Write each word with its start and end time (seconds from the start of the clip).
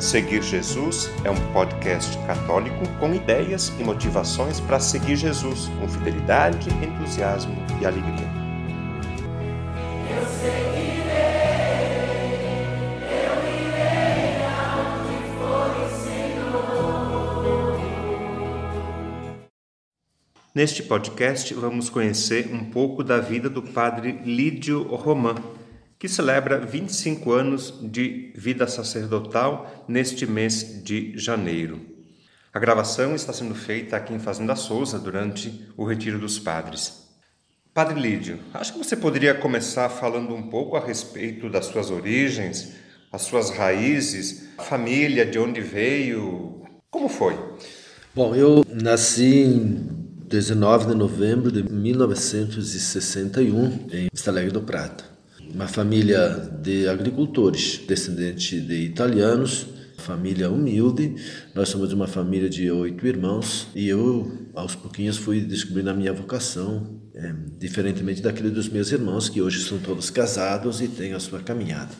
Seguir 0.00 0.42
Jesus 0.42 1.10
é 1.24 1.30
um 1.30 1.52
podcast 1.52 2.16
católico 2.26 2.88
com 2.98 3.14
ideias 3.14 3.68
e 3.78 3.84
motivações 3.84 4.58
para 4.58 4.80
seguir 4.80 5.14
Jesus 5.14 5.68
com 5.78 5.86
fidelidade, 5.86 6.70
entusiasmo 6.82 7.54
e 7.78 7.84
alegria. 7.84 8.26
Eu 10.08 10.26
seguirei, 10.26 11.10
eu 13.12 13.44
irei 13.60 14.40
for 15.36 15.68
o 15.76 15.86
Senhor. 16.02 17.78
Neste 20.54 20.82
podcast 20.82 21.52
vamos 21.52 21.90
conhecer 21.90 22.48
um 22.50 22.64
pouco 22.64 23.04
da 23.04 23.20
vida 23.20 23.50
do 23.50 23.62
padre 23.62 24.12
Lídio 24.24 24.82
Román 24.84 25.59
que 26.00 26.08
celebra 26.08 26.58
25 26.58 27.30
anos 27.30 27.72
de 27.82 28.32
vida 28.34 28.66
sacerdotal 28.66 29.84
neste 29.86 30.26
mês 30.26 30.82
de 30.82 31.12
janeiro. 31.14 31.78
A 32.54 32.58
gravação 32.58 33.14
está 33.14 33.34
sendo 33.34 33.54
feita 33.54 33.98
aqui 33.98 34.14
em 34.14 34.18
Fazenda 34.18 34.56
Souza 34.56 34.98
durante 34.98 35.68
o 35.76 35.84
Retiro 35.84 36.18
dos 36.18 36.38
Padres. 36.38 37.06
Padre 37.74 38.00
Lídio, 38.00 38.38
acho 38.54 38.72
que 38.72 38.78
você 38.78 38.96
poderia 38.96 39.34
começar 39.34 39.90
falando 39.90 40.34
um 40.34 40.48
pouco 40.48 40.74
a 40.74 40.80
respeito 40.80 41.50
das 41.50 41.66
suas 41.66 41.90
origens, 41.90 42.72
as 43.12 43.20
suas 43.20 43.50
raízes, 43.50 44.48
a 44.56 44.62
família, 44.62 45.26
de 45.26 45.38
onde 45.38 45.60
veio, 45.60 46.62
como 46.90 47.10
foi? 47.10 47.38
Bom, 48.14 48.34
eu 48.34 48.64
nasci 48.66 49.42
em 49.42 49.86
19 50.26 50.86
de 50.86 50.94
novembro 50.94 51.52
de 51.52 51.62
1961 51.70 53.86
em 53.92 54.08
Vista 54.10 54.30
Alegre 54.30 54.50
do 54.50 54.62
Prata 54.62 55.09
uma 55.54 55.68
família 55.68 56.28
de 56.62 56.88
agricultores, 56.88 57.78
descendente 57.86 58.60
de 58.60 58.74
italianos, 58.74 59.66
família 59.98 60.50
humilde. 60.50 61.14
Nós 61.54 61.68
somos 61.68 61.92
uma 61.92 62.06
família 62.06 62.48
de 62.48 62.70
oito 62.70 63.06
irmãos 63.06 63.68
e 63.74 63.88
eu, 63.88 64.30
aos 64.54 64.74
pouquinhos, 64.74 65.16
fui 65.16 65.40
descobrindo 65.40 65.90
a 65.90 65.94
minha 65.94 66.12
vocação, 66.12 67.00
é, 67.14 67.32
diferentemente 67.58 68.22
daquele 68.22 68.50
dos 68.50 68.68
meus 68.68 68.90
irmãos, 68.90 69.28
que 69.28 69.40
hoje 69.42 69.60
são 69.60 69.78
todos 69.78 70.10
casados 70.10 70.80
e 70.80 70.88
têm 70.88 71.12
a 71.12 71.20
sua 71.20 71.40
caminhada. 71.40 71.90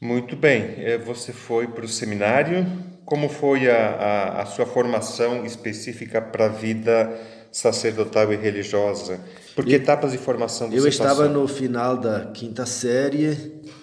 Muito 0.00 0.34
bem. 0.34 0.74
É, 0.78 0.96
você 0.96 1.32
foi 1.32 1.68
para 1.68 1.84
o 1.84 1.88
seminário. 1.88 2.66
Como 3.04 3.28
foi 3.28 3.68
a, 3.68 3.76
a, 3.76 4.42
a 4.42 4.46
sua 4.46 4.64
formação 4.64 5.44
específica 5.44 6.22
para 6.22 6.46
a 6.46 6.48
vida 6.48 7.10
sacerdotal 7.52 8.32
e 8.32 8.36
religiosa? 8.36 9.20
Por 9.54 9.64
que 9.64 9.74
etapas 9.74 10.12
de 10.12 10.18
formação 10.18 10.70
você 10.70 10.78
Eu 10.78 10.86
estava 10.86 11.26
passou? 11.26 11.42
no 11.42 11.48
final 11.48 11.96
da 11.96 12.26
quinta 12.26 12.64
série, 12.64 13.36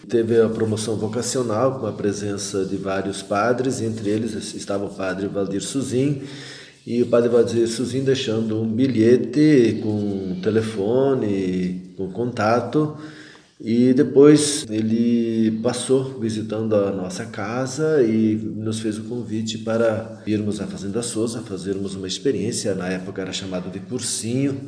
teve 0.07 0.39
a 0.41 0.49
promoção 0.49 0.95
vocacional 0.97 1.79
com 1.79 1.85
a 1.85 1.91
presença 1.91 2.65
de 2.65 2.77
vários 2.77 3.21
padres, 3.21 3.81
entre 3.81 4.09
eles 4.09 4.33
estava 4.55 4.85
o 4.85 4.93
padre 4.93 5.27
Valdir 5.27 5.61
Suzin, 5.61 6.23
e 6.85 7.03
o 7.03 7.07
padre 7.07 7.29
Valdir 7.29 7.67
Suzin 7.67 8.03
deixando 8.03 8.61
um 8.61 8.67
bilhete 8.67 9.79
com 9.83 10.39
telefone, 10.41 11.93
com 11.97 12.09
contato, 12.11 12.97
e 13.59 13.93
depois 13.93 14.65
ele 14.69 15.59
passou 15.63 16.19
visitando 16.19 16.75
a 16.75 16.91
nossa 16.91 17.25
casa 17.25 18.03
e 18.03 18.35
nos 18.35 18.79
fez 18.79 18.99
o 18.99 19.03
convite 19.05 19.57
para 19.57 20.21
irmos 20.27 20.61
à 20.61 20.67
Fazenda 20.67 21.01
Souza, 21.01 21.41
fazermos 21.41 21.95
uma 21.95 22.07
experiência, 22.07 22.75
na 22.75 22.87
época 22.87 23.21
era 23.21 23.33
chamado 23.33 23.71
de 23.71 23.79
cursinho, 23.79 24.59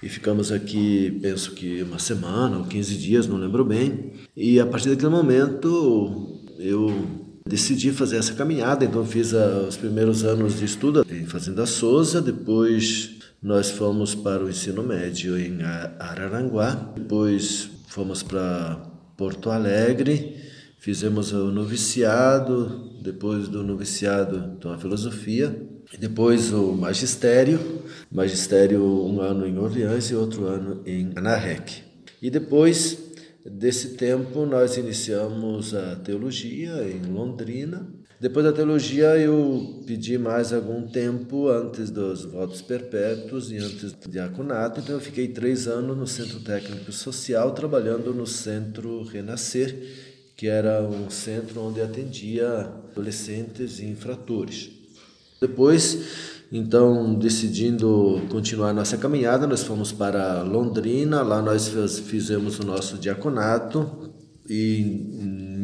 e 0.00 0.08
ficamos 0.08 0.50
aqui, 0.50 1.18
penso 1.22 1.52
que 1.52 1.82
uma 1.82 1.98
semana 1.98 2.58
ou 2.58 2.64
15 2.64 2.96
dias, 2.96 3.26
não 3.26 3.36
lembro 3.36 3.64
bem. 3.64 4.12
E 4.36 4.58
a 4.58 4.66
partir 4.66 4.88
daquele 4.88 5.10
momento 5.10 6.40
eu 6.58 7.06
decidi 7.46 7.92
fazer 7.92 8.16
essa 8.16 8.34
caminhada, 8.34 8.84
então 8.84 9.04
fiz 9.04 9.32
os 9.32 9.76
primeiros 9.76 10.24
anos 10.24 10.58
de 10.58 10.64
estudo 10.64 11.04
em 11.10 11.26
Fazenda 11.26 11.66
Souza, 11.66 12.20
depois 12.20 13.16
nós 13.42 13.70
fomos 13.70 14.14
para 14.14 14.44
o 14.44 14.48
ensino 14.50 14.82
médio 14.82 15.38
em 15.38 15.58
Araranguá, 15.98 16.92
depois 16.94 17.70
fomos 17.92 18.22
para 18.22 18.76
Porto 19.18 19.50
Alegre, 19.50 20.34
fizemos 20.78 21.30
o 21.32 21.52
noviciado, 21.52 22.98
depois 23.02 23.48
do 23.48 23.62
noviciado, 23.62 24.54
então 24.56 24.72
a 24.72 24.78
filosofia, 24.78 25.54
e 25.92 25.98
depois 25.98 26.54
o 26.54 26.72
magistério, 26.72 27.60
magistério 28.10 28.82
um 28.82 29.20
ano 29.20 29.46
em 29.46 29.58
Orleans 29.58 30.06
e 30.06 30.14
outro 30.14 30.46
ano 30.46 30.80
em 30.86 31.12
Anarrec. 31.14 31.82
E 32.22 32.30
depois 32.30 33.12
desse 33.44 33.90
tempo 33.90 34.46
nós 34.46 34.78
iniciamos 34.78 35.74
a 35.74 35.96
teologia 35.96 36.72
em 36.88 37.12
Londrina. 37.12 37.92
Depois 38.22 38.46
da 38.46 38.52
teologia 38.52 39.18
eu 39.18 39.82
pedi 39.84 40.16
mais 40.16 40.52
algum 40.52 40.86
tempo 40.86 41.48
antes 41.48 41.90
dos 41.90 42.24
votos 42.24 42.62
perpétuos 42.62 43.50
e 43.50 43.56
antes 43.56 43.92
do 43.94 44.08
diaconato, 44.08 44.78
então 44.78 44.94
eu 44.94 45.00
fiquei 45.00 45.26
três 45.26 45.66
anos 45.66 45.98
no 45.98 46.06
Centro 46.06 46.38
Técnico 46.38 46.92
Social 46.92 47.50
trabalhando 47.50 48.14
no 48.14 48.24
Centro 48.24 49.02
Renascer, 49.02 49.76
que 50.36 50.46
era 50.46 50.84
um 50.84 51.10
centro 51.10 51.62
onde 51.62 51.80
atendia 51.80 52.70
adolescentes 52.92 53.80
e 53.80 53.86
infratores. 53.86 54.70
Depois, 55.40 56.44
então, 56.52 57.16
decidindo 57.16 58.22
continuar 58.30 58.72
nossa 58.72 58.96
caminhada, 58.96 59.48
nós 59.48 59.64
fomos 59.64 59.90
para 59.90 60.44
Londrina, 60.44 61.22
lá 61.22 61.42
nós 61.42 61.68
fizemos 61.98 62.60
o 62.60 62.64
nosso 62.64 62.98
diaconato 62.98 64.12
e 64.48 64.78
em 65.20 65.58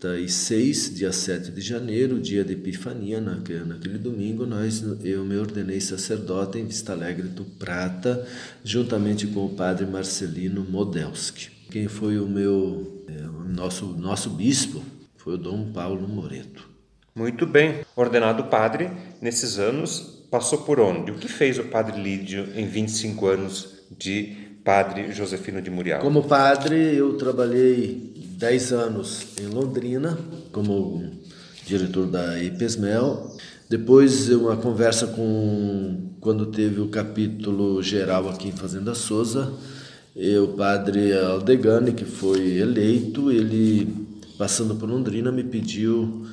1996, 0.00 0.94
dia 0.94 1.12
7 1.12 1.50
de 1.50 1.60
janeiro, 1.60 2.18
dia 2.18 2.42
de 2.42 2.54
Epifania, 2.54 3.20
naquele, 3.20 3.64
naquele 3.66 3.98
domingo, 3.98 4.46
nós, 4.46 4.82
eu 5.04 5.24
me 5.24 5.36
ordenei 5.36 5.78
sacerdote 5.78 6.58
em 6.58 6.64
Vista 6.64 6.92
Alegre 6.92 7.28
do 7.28 7.44
Prata, 7.44 8.26
juntamente 8.64 9.26
com 9.26 9.44
o 9.44 9.50
padre 9.50 9.84
Marcelino 9.84 10.64
Modelski. 10.64 11.50
Quem 11.70 11.86
foi 11.86 12.18
o 12.18 12.26
meu, 12.26 13.04
é, 13.08 13.26
o 13.26 13.44
nosso, 13.44 13.86
nosso 13.86 14.30
bispo 14.30 14.82
foi 15.18 15.34
o 15.34 15.38
Dom 15.38 15.70
Paulo 15.70 16.08
Moreto. 16.08 16.68
Muito 17.14 17.46
bem. 17.46 17.80
Ordenado 17.94 18.44
padre, 18.44 18.90
nesses 19.20 19.58
anos, 19.58 20.26
passou 20.30 20.60
por 20.62 20.80
onde? 20.80 21.10
O 21.10 21.16
que 21.16 21.28
fez 21.28 21.58
o 21.58 21.64
padre 21.64 22.00
Lídio 22.00 22.48
em 22.54 22.66
25 22.66 23.26
anos 23.26 23.84
de 23.90 24.48
padre 24.64 25.12
Josefino 25.12 25.60
de 25.60 25.70
Muriel? 25.70 26.00
Como 26.00 26.22
padre, 26.22 26.96
eu 26.96 27.16
trabalhei 27.18 28.19
10 28.40 28.72
anos 28.72 29.26
em 29.38 29.48
Londrina, 29.48 30.18
como 30.50 31.12
diretor 31.66 32.06
da 32.06 32.42
IPESMEL. 32.42 33.36
Depois, 33.68 34.30
uma 34.30 34.56
conversa 34.56 35.08
com 35.08 36.08
quando 36.22 36.46
teve 36.46 36.80
o 36.80 36.88
capítulo 36.88 37.82
geral 37.82 38.30
aqui 38.30 38.48
em 38.48 38.52
Fazenda 38.52 38.94
Souza, 38.94 39.52
o 40.42 40.48
padre 40.56 41.12
Aldegani, 41.12 41.92
que 41.92 42.06
foi 42.06 42.56
eleito, 42.56 43.30
ele, 43.30 43.86
passando 44.38 44.74
por 44.74 44.88
Londrina, 44.88 45.30
me 45.30 45.44
pediu 45.44 46.26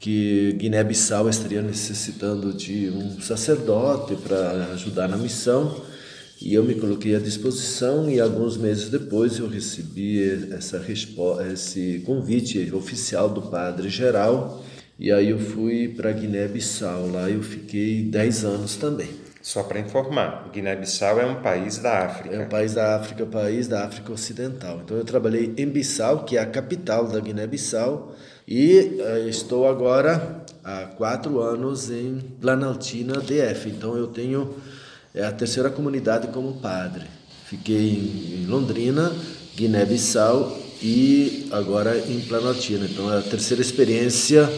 que 0.00 0.54
Guiné-Bissau 0.54 1.28
estaria 1.28 1.62
necessitando 1.62 2.52
de 2.52 2.90
um 2.90 3.20
sacerdote 3.20 4.16
para 4.16 4.72
ajudar 4.72 5.08
na 5.08 5.16
missão 5.16 5.80
e 6.44 6.54
eu 6.54 6.64
me 6.64 6.74
coloquei 6.74 7.14
à 7.14 7.18
disposição 7.18 8.10
e 8.10 8.20
alguns 8.20 8.56
meses 8.56 8.88
depois 8.88 9.38
eu 9.38 9.48
recebi 9.48 10.22
essa 10.52 10.84
esse 11.52 12.02
convite 12.04 12.72
oficial 12.74 13.28
do 13.28 13.42
padre 13.42 13.88
geral 13.88 14.62
e 14.98 15.10
aí 15.12 15.30
eu 15.30 15.38
fui 15.38 15.88
para 15.88 16.12
Guiné-Bissau 16.12 17.10
lá 17.10 17.30
eu 17.30 17.42
fiquei 17.42 18.02
10 18.02 18.44
anos 18.44 18.76
também 18.76 19.22
só 19.42 19.64
para 19.64 19.80
informar, 19.80 20.50
Guiné-Bissau 20.52 21.20
é 21.20 21.26
um 21.26 21.42
país 21.42 21.76
da 21.78 22.04
África. 22.04 22.32
É 22.32 22.38
um 22.38 22.48
país 22.48 22.74
da 22.74 22.94
África, 22.94 23.26
país 23.26 23.66
da 23.66 23.84
África 23.84 24.12
Ocidental. 24.12 24.80
Então 24.84 24.96
eu 24.96 25.04
trabalhei 25.04 25.52
em 25.56 25.66
Bissau, 25.66 26.24
que 26.24 26.36
é 26.36 26.40
a 26.40 26.46
capital 26.46 27.08
da 27.08 27.18
Guiné-Bissau, 27.18 28.14
e 28.46 29.00
uh, 29.00 29.28
estou 29.28 29.68
agora 29.68 30.44
há 30.62 30.84
quatro 30.96 31.40
anos 31.40 31.90
em 31.90 32.20
Planaltina, 32.40 33.14
DF. 33.14 33.68
Então 33.68 33.96
eu 33.96 34.06
tenho 34.06 34.54
é 35.14 35.24
a 35.24 35.32
terceira 35.32 35.70
comunidade 35.70 36.28
como 36.28 36.54
padre. 36.54 37.04
Fiquei 37.46 38.42
em 38.42 38.46
Londrina, 38.46 39.12
Guiné-Bissau 39.54 40.58
e 40.82 41.48
agora 41.52 41.98
em 41.98 42.20
Planaltina. 42.20 42.86
Então 42.86 43.12
é 43.12 43.18
a 43.18 43.22
terceira 43.22 43.60
experiência 43.60 44.48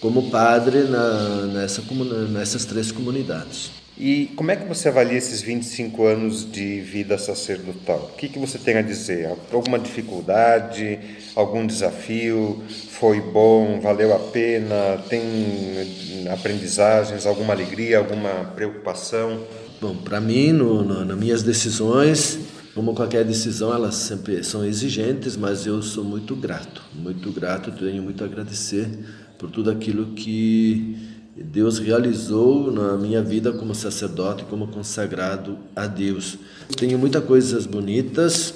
como 0.00 0.30
padre 0.30 0.84
na, 0.84 1.46
nessa, 1.46 1.82
nessas 2.30 2.64
três 2.64 2.90
comunidades. 2.90 3.70
E 3.98 4.30
como 4.34 4.50
é 4.50 4.56
que 4.56 4.64
você 4.64 4.88
avalia 4.88 5.18
esses 5.18 5.42
25 5.42 6.06
anos 6.06 6.50
de 6.50 6.80
vida 6.80 7.18
sacerdotal? 7.18 8.10
O 8.10 8.16
que, 8.16 8.30
que 8.30 8.38
você 8.38 8.56
tem 8.56 8.78
a 8.78 8.82
dizer? 8.82 9.36
Alguma 9.52 9.78
dificuldade? 9.78 10.98
Algum 11.36 11.66
desafio? 11.66 12.64
Foi 12.88 13.20
bom? 13.20 13.78
Valeu 13.78 14.16
a 14.16 14.18
pena? 14.18 15.04
Tem 15.10 16.26
aprendizagens? 16.32 17.26
Alguma 17.26 17.52
alegria? 17.52 17.98
Alguma 17.98 18.52
preocupação? 18.54 19.44
Bom, 19.80 19.96
para 19.96 20.20
mim, 20.20 20.52
no, 20.52 20.84
no, 20.84 21.04
nas 21.06 21.18
minhas 21.18 21.42
decisões, 21.42 22.38
Como 22.74 22.94
qualquer 22.94 23.24
decisão, 23.24 23.74
elas 23.74 23.96
sempre 23.96 24.44
são 24.44 24.64
exigentes, 24.64 25.36
mas 25.36 25.66
eu 25.66 25.82
sou 25.82 26.04
muito 26.04 26.36
grato, 26.36 26.82
muito 26.94 27.32
grato, 27.32 27.72
tenho 27.72 28.00
muito 28.00 28.22
a 28.22 28.26
agradecer 28.26 28.88
por 29.36 29.50
tudo 29.50 29.70
aquilo 29.70 30.12
que 30.12 30.96
Deus 31.36 31.78
realizou 31.78 32.70
na 32.70 32.96
minha 32.96 33.20
vida 33.22 33.52
como 33.52 33.74
sacerdote, 33.74 34.44
como 34.44 34.68
consagrado 34.68 35.58
a 35.74 35.86
Deus. 35.88 36.38
Tenho 36.76 36.96
muitas 36.96 37.24
coisas 37.24 37.66
bonitas 37.66 38.54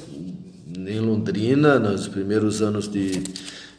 em 0.77 1.01
Londrina, 1.01 1.81
nos 1.81 2.07
primeiros 2.07 2.63
anos 2.63 2.87
de, 2.87 3.21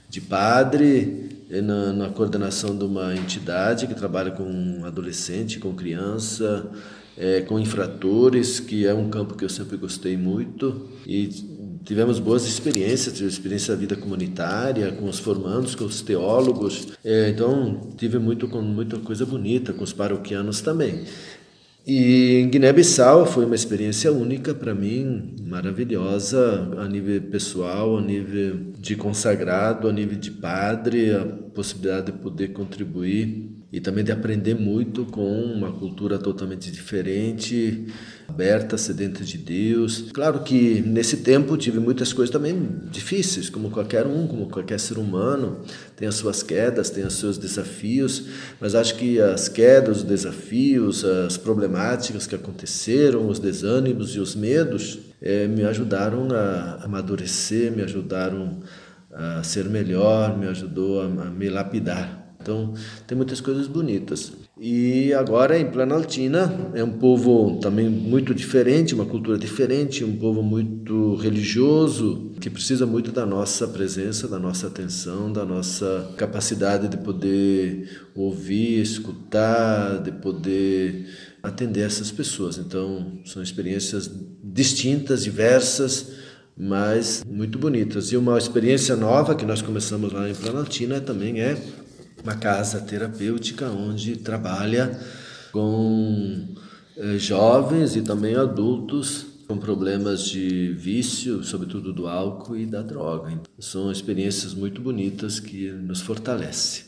de 0.09 0.19
padre, 0.19 1.30
na, 1.63 1.94
na 1.94 2.09
coordenação 2.09 2.77
de 2.77 2.83
uma 2.83 3.15
entidade 3.15 3.88
que 3.88 3.94
trabalha 3.95 4.31
com 4.31 4.81
adolescente, 4.83 5.59
com 5.59 5.74
criança, 5.74 6.69
é, 7.18 7.42
com 7.42 7.60
infratores, 7.60 8.60
que 8.60 8.86
é 8.86 8.94
um 8.94 9.10
campo 9.10 9.36
que 9.36 9.46
eu 9.46 9.50
sempre 9.50 9.78
gostei 9.78 10.18
muito. 10.18 10.90
E 11.06 11.30
tivemos 11.84 12.20
boas 12.20 12.46
experiências, 12.46 13.16
tive 13.16 13.30
experiência 13.30 13.74
da 13.74 13.80
vida 13.80 13.96
comunitária, 13.96 14.92
com 14.92 15.08
os 15.08 15.20
formandos, 15.20 15.76
com 15.76 15.86
os 15.86 16.02
teólogos. 16.02 16.90
É, 17.04 17.30
então, 17.30 17.92
tive 17.98 18.20
muito 18.20 18.48
com 18.48 18.62
muita 18.62 18.98
coisa 18.98 19.26
bonita, 19.26 19.72
com 19.72 19.84
os 19.84 19.94
paroquianos 19.94 20.62
também. 20.62 21.06
E 21.88 22.40
em 22.40 22.50
Guiné-Bissau 22.50 23.28
foi 23.28 23.46
uma 23.46 23.54
experiência 23.54 24.12
única 24.12 24.56
para 24.56 24.74
mim, 24.74 25.36
maravilhosa 25.44 26.68
a 26.80 26.88
nível 26.88 27.22
pessoal, 27.22 28.00
a 28.00 28.02
nível 28.02 28.74
de 28.80 28.96
consagrado, 28.96 29.88
a 29.88 29.94
nível 29.94 30.18
de 30.18 30.32
padre, 30.32 31.12
a 31.12 31.24
possibilidade 31.54 32.08
de 32.08 32.14
poder 32.14 32.54
contribuir 32.54 33.55
e 33.72 33.80
também 33.82 34.04
de 34.04 34.12
aprender 34.12 34.56
muito 34.56 35.06
com 35.06 35.28
uma 35.44 35.72
cultura 35.72 36.18
totalmente 36.18 36.72
diferente, 36.72 37.88
aberta, 38.28 38.78
sedenta 38.78 39.24
de 39.24 39.38
Deus. 39.38 40.12
Claro 40.14 40.42
que 40.44 40.82
nesse 40.82 41.18
tempo 41.18 41.58
tive 41.58 41.80
muitas 41.80 42.14
coisas 42.14 42.32
também 42.32 42.80
difíceis, 42.90 43.50
como 43.50 43.70
qualquer 43.70 44.06
um, 44.06 44.28
como 44.28 44.48
qualquer 44.48 44.80
ser 44.80 44.98
humano, 44.98 45.60
tem 45.96 46.08
as 46.08 46.16
suas 46.16 46.42
quedas, 46.42 46.90
tem 46.90 47.06
os 47.06 47.16
seus 47.16 47.38
desafios, 47.38 48.28
mas 48.62 48.76
acho 48.76 48.96
que 48.96 49.20
as 49.20 49.50
quedas, 49.50 49.98
os 49.98 50.04
desafios, 50.04 51.04
as 51.04 51.36
problemáticas 51.36 52.26
que 52.26 52.36
aconteceram, 52.36 53.28
os 53.28 53.40
desânimos 53.40 54.16
e 54.16 54.20
os 54.20 54.36
medos 54.36 55.00
é, 55.22 55.48
me 55.48 55.64
ajudaram 55.64 56.28
a 56.32 56.86
amadurecer, 56.86 57.72
me 57.72 57.82
ajudaram 57.82 58.60
a 59.12 59.44
ser 59.44 59.66
melhor, 59.66 60.38
me 60.38 60.48
ajudou 60.48 61.02
a 61.02 61.08
me 61.08 61.50
lapidar. 61.50 62.25
Então, 62.45 62.75
tem 63.07 63.18
muitas 63.18 63.42
coisas 63.42 63.65
bonitas. 63.65 64.31
E 64.62 65.12
agora 65.13 65.57
em 65.57 65.65
Planaltina 65.65 66.69
é 66.75 66.83
um 66.83 66.92
povo 66.92 67.59
também 67.59 67.89
muito 67.89 68.36
diferente, 68.36 68.94
uma 68.94 69.06
cultura 69.06 69.36
diferente, 69.36 70.03
um 70.03 70.15
povo 70.15 70.44
muito 70.44 71.15
religioso, 71.15 72.33
que 72.39 72.47
precisa 72.47 72.86
muito 72.86 73.12
da 73.12 73.25
nossa 73.25 73.68
presença, 73.68 74.27
da 74.27 74.38
nossa 74.38 74.68
atenção, 74.68 75.33
da 75.33 75.44
nossa 75.44 76.13
capacidade 76.18 76.88
de 76.88 76.97
poder 76.97 77.89
ouvir, 78.13 78.80
escutar, 78.80 80.03
de 80.03 80.12
poder 80.12 81.07
atender 81.42 81.81
essas 81.81 82.12
pessoas. 82.12 82.59
Então, 82.59 83.13
são 83.25 83.42
experiências 83.42 84.07
distintas, 84.44 85.24
diversas, 85.24 86.12
mas 86.56 87.24
muito 87.27 87.57
bonitas. 87.57 88.12
E 88.12 88.18
uma 88.18 88.38
experiência 88.38 88.95
nova 88.95 89.33
que 89.33 89.45
nós 89.45 89.63
começamos 89.63 90.13
lá 90.13 90.30
em 90.30 90.36
Planaltina 90.36 91.01
também 91.01 91.42
é 91.42 91.57
uma 92.25 92.36
casa 92.36 92.81
terapêutica 92.81 93.69
onde 93.69 94.18
trabalha 94.18 95.00
com 95.51 96.56
eh, 96.98 97.19
jovens 97.19 97.95
e 97.95 98.01
também 98.01 98.36
adultos 98.36 99.27
com 99.48 99.57
problemas 99.57 100.25
de 100.25 100.74
vício, 100.74 101.44
sobretudo 101.44 101.94
do 101.94 102.07
álcool 102.07 102.57
e 102.57 102.66
da 102.66 102.81
droga. 102.81 103.31
Então, 103.31 103.45
são 103.60 103.92
experiências 103.92 104.56
muito 104.56 104.81
bonitas 104.81 105.39
que 105.39 105.69
nos 105.69 106.01
fortalecem. 106.01 106.86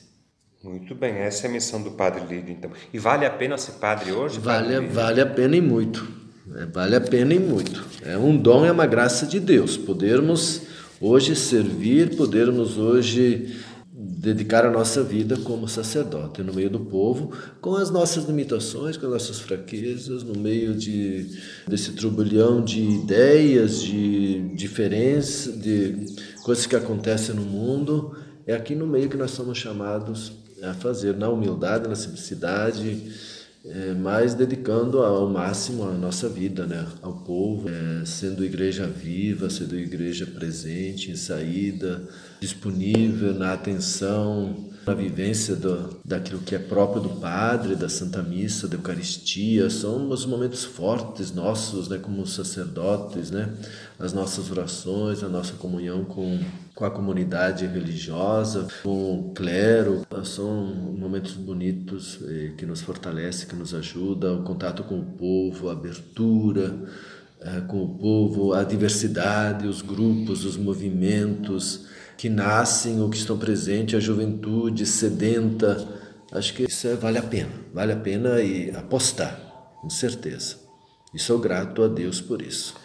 Muito 0.63 0.95
bem, 0.95 1.13
essa 1.13 1.45
é 1.45 1.49
a 1.49 1.53
missão 1.53 1.83
do 1.83 1.91
Padre 1.91 2.25
Lídio, 2.25 2.51
então. 2.51 2.71
E 2.91 2.97
vale 2.97 3.23
a 3.23 3.29
pena 3.29 3.59
ser 3.59 3.73
padre 3.73 4.11
hoje? 4.11 4.39
Vale, 4.39 4.73
padre 4.73 4.87
vale 4.87 5.21
a 5.21 5.25
pena 5.27 5.55
e 5.55 5.61
muito. 5.61 6.07
É, 6.55 6.65
vale 6.65 6.95
a 6.95 7.01
pena 7.01 7.35
e 7.35 7.39
muito. 7.39 7.85
É 8.01 8.17
um 8.17 8.35
dom, 8.35 8.65
é 8.65 8.71
uma 8.71 8.87
graça 8.87 9.27
de 9.27 9.39
Deus. 9.39 9.77
Podermos 9.77 10.63
hoje 10.99 11.35
servir, 11.35 12.17
podermos 12.17 12.79
hoje 12.79 13.55
dedicar 14.17 14.65
a 14.65 14.71
nossa 14.71 15.03
vida 15.03 15.37
como 15.37 15.67
sacerdote 15.67 16.41
no 16.41 16.51
meio 16.51 16.71
do 16.71 16.79
povo, 16.79 17.31
com 17.61 17.75
as 17.75 17.91
nossas 17.91 18.25
limitações, 18.25 18.97
com 18.97 19.05
as 19.05 19.11
nossas 19.11 19.39
fraquezas, 19.39 20.23
no 20.23 20.35
meio 20.35 20.73
de 20.73 21.37
desse 21.67 21.91
turbilhão 21.91 22.63
de 22.63 22.81
ideias, 22.81 23.79
de 23.79 24.39
diferenças, 24.55 25.61
de 25.61 26.05
coisas 26.43 26.65
que 26.65 26.75
acontecem 26.75 27.35
no 27.35 27.43
mundo, 27.43 28.17
é 28.47 28.55
aqui 28.55 28.73
no 28.73 28.87
meio 28.87 29.07
que 29.07 29.17
nós 29.17 29.31
somos 29.31 29.57
chamados 29.59 30.31
a 30.63 30.73
fazer, 30.73 31.15
na 31.15 31.29
humildade, 31.29 31.87
na 31.87 31.95
simplicidade, 31.95 33.11
é, 33.69 33.93
mas 33.93 34.33
dedicando 34.33 35.03
ao 35.03 35.29
máximo 35.29 35.83
a 35.83 35.91
nossa 35.91 36.29
vida, 36.29 36.65
né, 36.65 36.85
ao 37.01 37.13
povo, 37.13 37.67
é, 37.69 38.05
sendo 38.05 38.43
igreja 38.45 38.87
viva, 38.87 39.49
sendo 39.49 39.77
igreja 39.77 40.25
presente, 40.25 41.11
em 41.11 41.15
saída, 41.15 42.07
disponível 42.39 43.33
na 43.33 43.53
atenção, 43.53 44.69
na 44.87 44.93
vivência 44.93 45.53
do, 45.53 45.99
daquilo 46.03 46.39
que 46.39 46.55
é 46.55 46.59
próprio 46.59 47.01
do 47.01 47.09
Padre, 47.09 47.75
da 47.75 47.89
Santa 47.89 48.23
Missa, 48.23 48.69
da 48.69 48.77
Eucaristia, 48.77 49.69
são 49.69 50.09
os 50.09 50.25
momentos 50.25 50.63
fortes 50.63 51.33
nossos, 51.33 51.89
né, 51.89 51.97
como 51.97 52.25
sacerdotes, 52.25 53.29
né, 53.29 53.49
as 53.99 54.13
nossas 54.13 54.49
orações, 54.49 55.21
a 55.23 55.27
nossa 55.27 55.53
comunhão 55.55 56.05
com, 56.05 56.39
com 56.73 56.85
a 56.85 56.89
comunidade 56.89 57.67
religiosa, 57.67 58.65
com 58.81 59.19
o 59.19 59.33
clero, 59.33 60.07
são 60.23 60.67
momentos 60.97 61.33
bonitos 61.33 62.19
eh, 62.25 62.53
que 62.57 62.65
nos 62.65 62.79
fortalecem, 62.79 63.45
que 63.45 63.55
nos 63.55 63.73
ajudam, 63.73 64.39
o 64.39 64.43
contato 64.43 64.83
com 64.85 64.99
o 64.99 65.05
povo, 65.05 65.67
a 65.67 65.73
abertura, 65.73 66.73
eh, 67.41 67.61
com 67.67 67.83
o 67.83 67.89
povo, 67.97 68.53
a 68.53 68.63
diversidade, 68.63 69.67
os 69.67 69.81
grupos, 69.81 70.45
os 70.45 70.55
movimentos, 70.55 71.87
que 72.17 72.29
nascem 72.29 72.99
ou 72.99 73.09
que 73.09 73.17
estão 73.17 73.37
presentes, 73.37 73.95
a 73.95 73.99
juventude 73.99 74.85
sedenta. 74.85 75.87
Acho 76.31 76.53
que 76.53 76.63
isso 76.63 76.87
é, 76.87 76.95
vale 76.95 77.19
a 77.19 77.23
pena, 77.23 77.51
vale 77.73 77.93
a 77.93 77.97
pena 77.97 78.41
e 78.41 78.71
apostar, 78.71 79.39
com 79.81 79.89
certeza. 79.89 80.57
E 81.13 81.19
sou 81.19 81.39
grato 81.39 81.83
a 81.83 81.87
Deus 81.87 82.19
por 82.19 82.41
isso. 82.41 82.75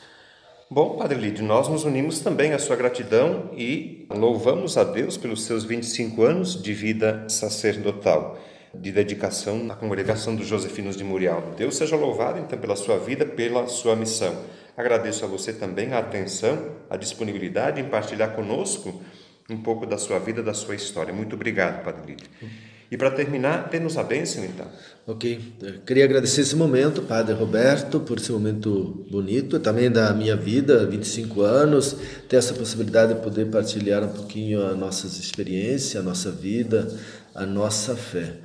Bom, 0.70 0.96
Padre 0.96 1.18
Lídio, 1.18 1.44
nós 1.44 1.68
nos 1.68 1.84
unimos 1.84 2.20
também 2.20 2.52
à 2.52 2.58
sua 2.58 2.76
gratidão 2.76 3.50
e 3.56 4.06
louvamos 4.10 4.78
a 4.78 4.84
Deus 4.84 5.16
pelos 5.16 5.42
seus 5.42 5.64
25 5.64 6.22
anos 6.22 6.62
de 6.62 6.72
vida 6.72 7.26
sacerdotal, 7.28 8.38
de 8.72 8.90
dedicação 8.90 9.70
à 9.70 9.74
congregação 9.74 10.34
dos 10.34 10.46
Josefinos 10.46 10.96
de 10.96 11.04
Murial. 11.04 11.52
Deus 11.58 11.76
seja 11.76 11.96
louvado 11.96 12.38
então 12.38 12.58
pela 12.58 12.76
sua 12.76 12.98
vida, 12.98 13.26
pela 13.26 13.66
sua 13.66 13.94
missão. 13.94 14.34
Agradeço 14.74 15.24
a 15.24 15.28
você 15.28 15.52
também 15.52 15.92
a 15.92 15.98
atenção, 15.98 16.76
a 16.88 16.96
disponibilidade 16.96 17.80
em 17.80 17.88
partilhar 17.90 18.34
conosco 18.34 19.02
um 19.52 19.62
pouco 19.62 19.86
da 19.86 19.98
sua 19.98 20.18
vida, 20.18 20.42
da 20.42 20.54
sua 20.54 20.74
história. 20.74 21.12
Muito 21.12 21.34
obrigado, 21.36 21.84
Padre 21.84 22.12
Lídio. 22.12 22.28
E 22.92 22.96
para 22.98 23.10
terminar, 23.10 23.70
dê-nos 23.70 23.96
a 23.96 24.02
bênção, 24.02 24.44
então. 24.44 24.66
Ok. 25.06 25.54
Eu 25.62 25.80
queria 25.80 26.04
agradecer 26.04 26.42
esse 26.42 26.54
momento, 26.54 27.00
Padre 27.00 27.34
Roberto, 27.34 28.00
por 28.00 28.18
esse 28.18 28.30
momento 28.30 29.06
bonito, 29.10 29.58
também 29.58 29.90
da 29.90 30.12
minha 30.12 30.36
vida, 30.36 30.84
25 30.84 31.40
anos, 31.40 31.96
ter 32.28 32.36
essa 32.36 32.52
possibilidade 32.52 33.14
de 33.14 33.20
poder 33.20 33.46
partilhar 33.46 34.04
um 34.04 34.12
pouquinho 34.12 34.62
as 34.66 34.76
nossas 34.76 35.18
experiências, 35.18 35.96
a 35.96 36.02
nossa 36.04 36.30
vida, 36.30 36.86
a 37.34 37.46
nossa 37.46 37.96
fé. 37.96 38.36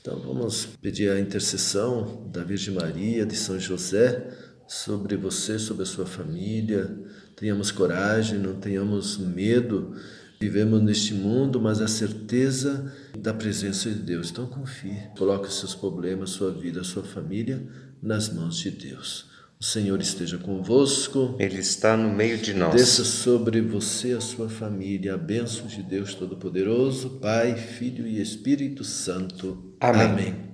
Então 0.00 0.18
vamos 0.18 0.64
pedir 0.80 1.10
a 1.10 1.20
intercessão 1.20 2.26
da 2.32 2.42
Virgem 2.42 2.72
Maria, 2.72 3.26
de 3.26 3.36
São 3.36 3.60
José, 3.60 4.28
sobre 4.66 5.14
você, 5.14 5.58
sobre 5.58 5.82
a 5.82 5.86
sua 5.86 6.06
família. 6.06 6.90
Tenhamos 7.36 7.70
coragem, 7.70 8.38
não 8.38 8.54
tenhamos 8.54 9.18
medo 9.18 9.94
Vivemos 10.42 10.80
neste 10.80 11.12
mundo, 11.12 11.60
mas 11.60 11.82
a 11.82 11.86
certeza 11.86 12.90
da 13.18 13.34
presença 13.34 13.90
de 13.90 13.96
Deus. 13.96 14.30
Então 14.30 14.46
confie, 14.46 14.96
coloque 15.18 15.52
seus 15.52 15.74
problemas, 15.74 16.30
sua 16.30 16.50
vida, 16.50 16.82
sua 16.82 17.02
família 17.02 17.62
nas 18.02 18.32
mãos 18.32 18.56
de 18.56 18.70
Deus. 18.70 19.28
O 19.60 19.64
Senhor 19.64 20.00
esteja 20.00 20.38
convosco. 20.38 21.36
Ele 21.38 21.58
está 21.58 21.94
no 21.94 22.08
meio 22.08 22.38
de 22.38 22.54
nós. 22.54 22.74
Desça 22.74 23.04
sobre 23.04 23.60
você 23.60 24.08
e 24.08 24.14
a 24.14 24.20
sua 24.22 24.48
família 24.48 25.12
a 25.12 25.18
bênção 25.18 25.66
de 25.66 25.82
Deus 25.82 26.14
Todo-Poderoso, 26.14 27.18
Pai, 27.20 27.54
Filho 27.54 28.06
e 28.06 28.18
Espírito 28.18 28.82
Santo. 28.82 29.76
Amém. 29.78 30.06
Amém. 30.06 30.50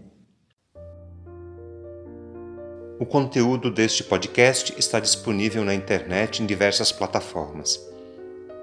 O 2.99 3.07
conteúdo 3.07 3.71
deste 3.71 4.03
podcast 4.03 4.75
está 4.77 4.99
disponível 4.99 5.65
na 5.65 5.75
internet 5.75 6.43
em 6.43 6.47
diversas 6.47 6.91
plataformas. 6.91 7.79